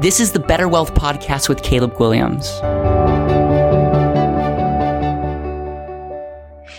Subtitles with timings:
[0.00, 2.46] This is the Better Wealth Podcast with Caleb Guilliams.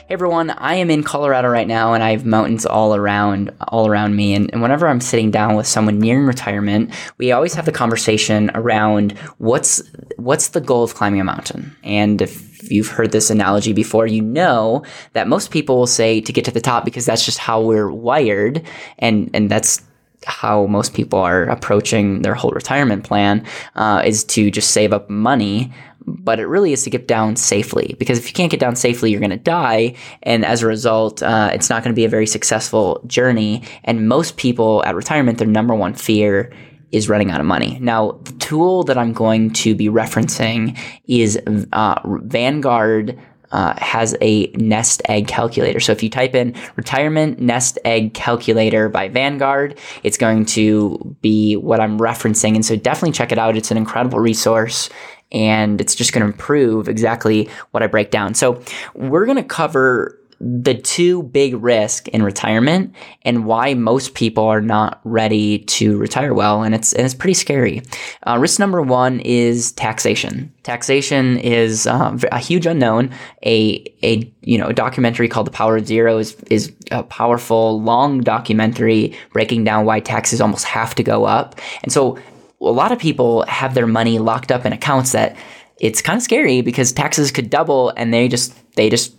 [0.08, 3.88] Hey everyone, I am in Colorado right now and I have mountains all around all
[3.88, 7.66] around me and, and, whenever I'm sitting down with someone nearing retirement, we always have
[7.66, 9.84] the conversation around what's
[10.18, 11.76] what's the goal of climbing a mountain.
[11.84, 14.84] And if you've heard this analogy before, you know
[15.14, 17.92] that most people will say to get to the top because that's just how we're
[17.92, 18.64] wired
[18.98, 19.84] and and that's
[20.26, 25.10] how most people are approaching their whole retirement plan uh, is to just save up
[25.10, 25.72] money
[26.04, 29.12] but it really is to get down safely because if you can't get down safely
[29.12, 32.10] you're going to die and as a result uh, it's not going to be a
[32.10, 36.52] very successful journey and most people at retirement their number one fear
[36.92, 37.78] is running out of money.
[37.80, 41.40] Now, the tool that I'm going to be referencing is
[41.72, 43.18] uh, Vanguard
[43.52, 45.80] uh, has a nest egg calculator.
[45.80, 51.56] So if you type in retirement nest egg calculator by Vanguard, it's going to be
[51.56, 52.56] what I'm referencing.
[52.56, 53.58] And so definitely check it out.
[53.58, 54.90] It's an incredible resource
[55.32, 58.34] and it's just going to improve exactly what I break down.
[58.34, 58.62] So
[58.94, 64.62] we're going to cover the two big risks in retirement and why most people are
[64.62, 67.84] not ready to retire well, and it's and it's pretty scary.
[68.26, 70.52] Uh, risk number one is taxation.
[70.64, 73.12] Taxation is uh, a huge unknown.
[73.46, 77.80] A a you know a documentary called The Power of Zero is is a powerful
[77.80, 82.18] long documentary breaking down why taxes almost have to go up, and so
[82.60, 85.36] a lot of people have their money locked up in accounts that
[85.80, 89.16] it's kind of scary because taxes could double and they just they just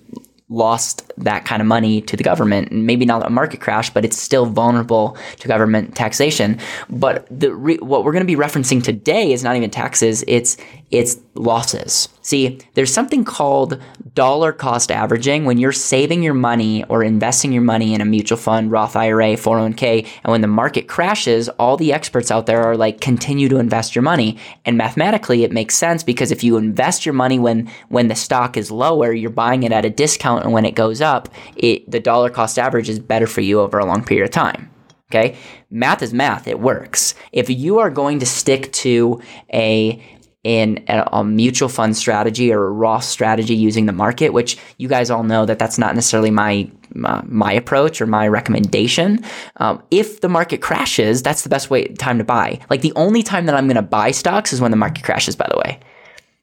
[0.53, 4.19] lost that kind of money to the government maybe not a market crash but it's
[4.19, 6.59] still vulnerable to government taxation.
[6.91, 10.57] But the re- what we're going to be referencing today is not even taxes it's
[10.91, 13.81] it's losses see there's something called
[14.15, 18.39] dollar cost averaging when you're saving your money or investing your money in a mutual
[18.39, 22.77] fund roth ira 401k and when the market crashes all the experts out there are
[22.77, 27.07] like continue to invest your money and mathematically it makes sense because if you invest
[27.07, 30.53] your money when when the stock is lower you're buying it at a discount and
[30.53, 33.87] when it goes up, it, the dollar cost average is better for you over a
[33.87, 34.71] long period of time.
[35.11, 35.37] Okay.
[35.71, 36.49] Math is math.
[36.49, 37.15] It works.
[37.33, 39.21] If you are going to stick to
[39.53, 40.03] a,
[40.45, 44.89] in a, a, mutual fund strategy or a Roth strategy using the market, which you
[44.89, 49.25] guys all know that that's not necessarily my my, approach or my recommendation.
[49.57, 52.61] Um, if the market crashes, that's the best way time to buy.
[52.69, 55.37] Like the only time that I'm going to buy stocks is when the market crashes.
[55.37, 55.81] By the way,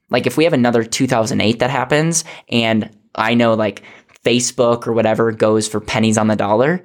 [0.10, 3.84] like if we have another 2008 that happens and I know like
[4.24, 6.84] Facebook or whatever goes for pennies on the dollar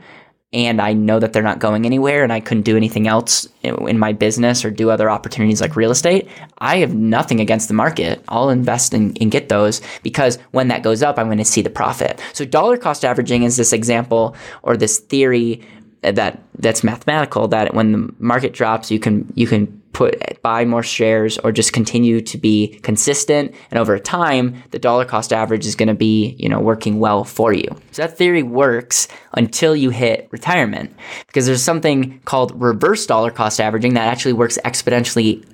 [0.55, 3.99] and I know that they're not going anywhere and I couldn't do anything else in
[3.99, 6.29] my business or do other opportunities like real estate,
[6.59, 8.23] I have nothing against the market.
[8.29, 11.61] I'll invest and, and get those because when that goes up, I'm going to see
[11.61, 12.23] the profit.
[12.33, 15.61] So dollar cost averaging is this example or this theory
[16.03, 20.83] that that's mathematical that when the market drops, you can you can put buy more
[20.83, 23.55] shares or just continue to be consistent.
[23.71, 27.25] And over time the dollar cost average is going to be you know working well
[27.25, 27.69] for you.
[27.93, 30.95] So that theory works until you hit retirement
[31.27, 35.47] because there's something called reverse dollar cost averaging that actually works exponentially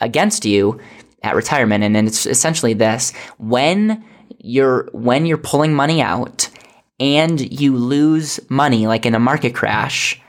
[0.00, 0.80] against you
[1.22, 1.84] at retirement.
[1.84, 4.04] And then it's essentially this when
[4.38, 6.48] you're when you're pulling money out
[6.98, 10.20] and you lose money like in a market crash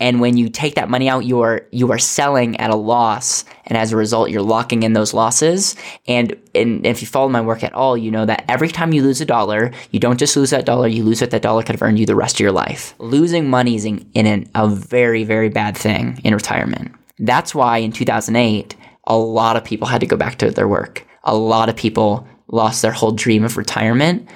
[0.00, 3.44] and when you take that money out, you are you are selling at a loss,
[3.64, 5.76] and as a result, you're locking in those losses.
[6.08, 9.02] And, and if you follow my work at all, you know that every time you
[9.02, 11.76] lose a dollar, you don't just lose that dollar; you lose what that dollar could
[11.76, 12.94] have earned you the rest of your life.
[12.98, 16.92] Losing money is in, in an, a very very bad thing in retirement.
[17.20, 18.74] That's why in 2008,
[19.06, 21.06] a lot of people had to go back to their work.
[21.22, 24.28] A lot of people lost their whole dream of retirement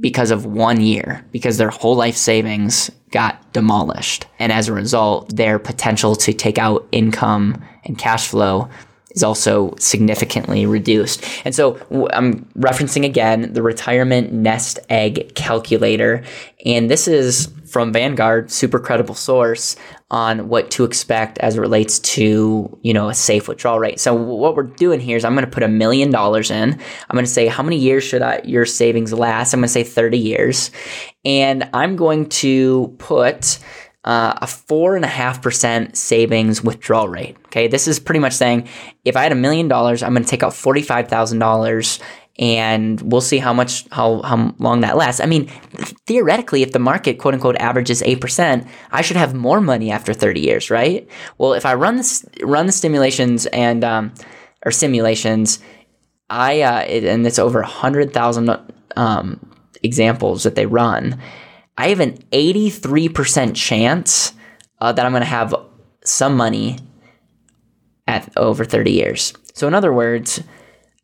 [0.00, 4.26] because of one year, because their whole life savings got demolished.
[4.38, 8.68] And as a result, their potential to take out income and cash flow
[9.16, 11.24] is also significantly reduced.
[11.44, 11.76] And so
[12.12, 16.22] I'm referencing again the retirement nest egg calculator.
[16.66, 19.74] And this is from Vanguard, super credible source
[20.10, 23.98] on what to expect as it relates to, you know, a safe withdrawal rate.
[23.98, 26.72] So what we're doing here is I'm going to put a million dollars in.
[26.74, 29.52] I'm going to say how many years should I, your savings last?
[29.52, 30.70] I'm going to say 30 years.
[31.24, 33.58] And I'm going to put
[34.06, 37.36] uh, a four and a half percent savings withdrawal rate.
[37.46, 38.68] Okay, this is pretty much saying
[39.04, 41.98] if I had a million dollars, I'm going to take out forty five thousand dollars,
[42.38, 45.20] and we'll see how much how how long that lasts.
[45.20, 45.48] I mean,
[46.06, 50.14] theoretically, if the market quote unquote averages eight percent, I should have more money after
[50.14, 51.08] thirty years, right?
[51.36, 54.14] Well, if I run this run the stimulations and um,
[54.64, 55.58] or simulations,
[56.30, 58.56] I uh, it, and it's over a hundred thousand
[58.94, 61.20] um, examples that they run
[61.78, 64.32] I have an 83% chance
[64.80, 65.54] uh, that I'm going to have
[66.04, 66.78] some money
[68.06, 69.32] at over 30 years.
[69.52, 70.42] So, in other words,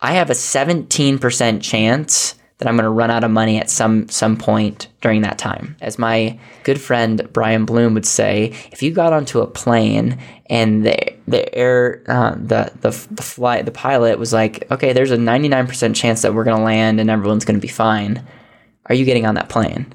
[0.00, 4.08] I have a 17% chance that I'm going to run out of money at some
[4.08, 5.74] some point during that time.
[5.80, 10.86] As my good friend Brian Bloom would say, if you got onto a plane and
[10.86, 10.96] the
[11.26, 15.96] the air uh, the the the flight the pilot was like, okay, there's a 99%
[15.96, 18.24] chance that we're going to land and everyone's going to be fine.
[18.86, 19.92] Are you getting on that plane?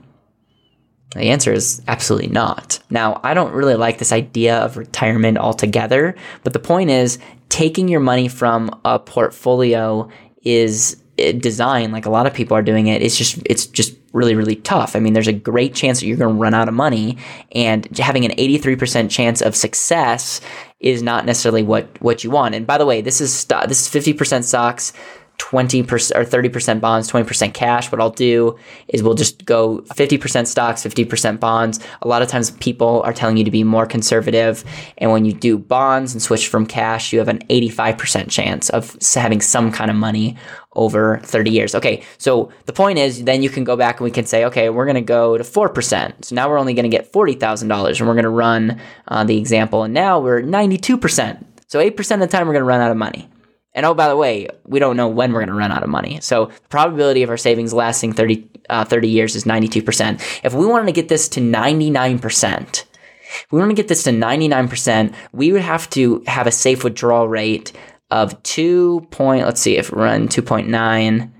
[1.11, 2.79] The answer is absolutely not.
[2.89, 7.17] Now, I don't really like this idea of retirement altogether, but the point is
[7.49, 10.09] taking your money from a portfolio
[10.43, 13.95] is eh, design like a lot of people are doing it it's just it's just
[14.13, 16.67] really really tough i mean there's a great chance that you're going to run out
[16.67, 17.17] of money
[17.53, 20.41] and having an 83% chance of success
[20.79, 24.15] is not necessarily what what you want and by the way this is this is
[24.15, 24.93] 50% stocks
[25.39, 27.91] 20% or 30% bonds, 20% cash.
[27.91, 28.57] What I'll do
[28.87, 31.79] is we'll just go 50% stocks, 50% bonds.
[32.01, 34.63] A lot of times people are telling you to be more conservative.
[34.97, 38.97] And when you do bonds and switch from cash, you have an 85% chance of
[39.13, 40.37] having some kind of money
[40.73, 41.75] over 30 years.
[41.75, 44.69] Okay, so the point is then you can go back and we can say, okay,
[44.69, 46.25] we're going to go to 4%.
[46.25, 49.37] So now we're only going to get $40,000 and we're going to run uh, the
[49.37, 49.83] example.
[49.83, 51.43] And now we're 92%.
[51.67, 53.29] So 8% of the time we're going to run out of money.
[53.77, 55.89] And oh, by the way, we don't know when we're going to run out of
[55.89, 56.19] money.
[56.19, 60.41] So the probability of our savings lasting 30, uh, 30 years is 92%.
[60.43, 62.85] If we wanted to get this to 99%,
[63.21, 66.83] if we want to get this to 99%, we would have to have a safe
[66.83, 67.71] withdrawal rate
[68.09, 71.31] of 2 point, let's see if we run 2.9.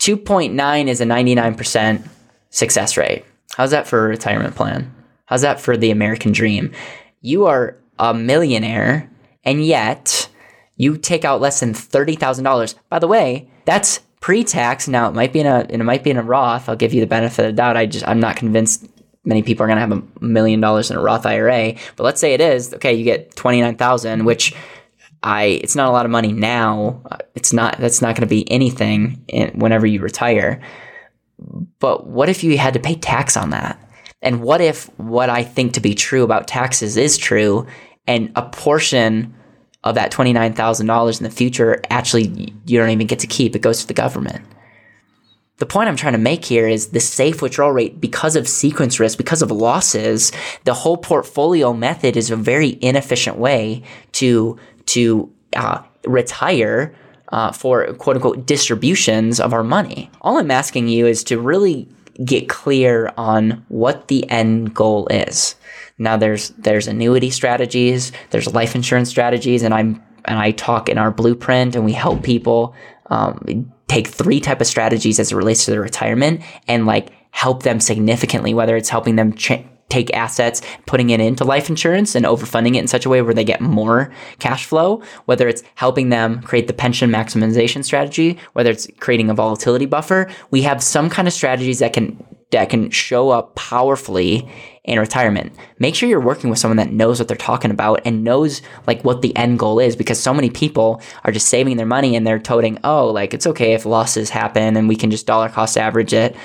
[0.00, 2.08] 2.9 is a 99%
[2.50, 3.24] success rate.
[3.56, 4.94] How's that for a retirement plan?
[5.24, 6.72] How's that for the American dream?
[7.22, 9.10] You are a millionaire
[9.44, 10.28] and yet
[10.76, 12.74] you take out less than $30,000.
[12.88, 14.88] By the way, that's pre-tax.
[14.88, 16.68] Now it might be in a it might be in a Roth.
[16.68, 17.76] I'll give you the benefit of the doubt.
[17.76, 18.88] I just I'm not convinced
[19.24, 22.20] many people are going to have a million dollars in a Roth IRA, but let's
[22.20, 22.72] say it is.
[22.74, 24.54] Okay, you get 29,000 which
[25.22, 27.02] I it's not a lot of money now.
[27.10, 30.60] Uh, it's not that's not going to be anything in, whenever you retire.
[31.78, 33.78] But what if you had to pay tax on that?
[34.22, 37.66] And what if what I think to be true about taxes is true
[38.06, 39.34] and a portion
[39.84, 43.54] of that $29,000 in the future, actually, you don't even get to keep.
[43.54, 44.44] It goes to the government.
[45.58, 48.98] The point I'm trying to make here is the safe withdrawal rate, because of sequence
[48.98, 50.32] risk, because of losses,
[50.64, 53.82] the whole portfolio method is a very inefficient way
[54.12, 56.94] to, to uh, retire
[57.28, 60.10] uh, for quote unquote distributions of our money.
[60.22, 61.88] All I'm asking you is to really
[62.24, 65.56] get clear on what the end goal is.
[65.98, 70.98] Now there's there's annuity strategies, there's life insurance strategies, and I'm and I talk in
[70.98, 72.74] our blueprint and we help people
[73.06, 77.62] um, take three type of strategies as it relates to their retirement and like help
[77.62, 82.24] them significantly, whether it's helping them ch- take assets, putting it into life insurance and
[82.24, 86.08] overfunding it in such a way where they get more cash flow, whether it's helping
[86.08, 91.10] them create the pension maximization strategy, whether it's creating a volatility buffer, we have some
[91.10, 94.48] kind of strategies that can that can show up powerfully
[94.84, 95.52] in retirement.
[95.78, 99.02] Make sure you're working with someone that knows what they're talking about and knows like
[99.02, 102.26] what the end goal is because so many people are just saving their money and
[102.26, 105.76] they're toting, "Oh, like it's okay if losses happen and we can just dollar cost
[105.76, 106.36] average it."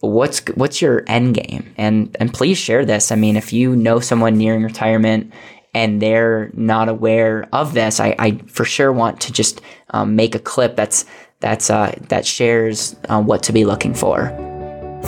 [0.00, 1.74] what's what's your end game?
[1.76, 3.10] And and please share this.
[3.10, 5.32] I mean, if you know someone nearing retirement
[5.74, 10.34] and they're not aware of this, I, I for sure want to just um, make
[10.34, 11.04] a clip that's
[11.40, 14.53] that's uh, that shares uh, what to be looking for.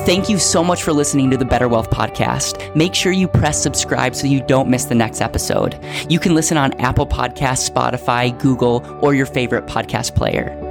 [0.05, 2.75] Thank you so much for listening to the Better Wealth Podcast.
[2.77, 5.79] Make sure you press subscribe so you don't miss the next episode.
[6.09, 10.66] You can listen on Apple Podcasts, Spotify, Google, or your favorite podcast player.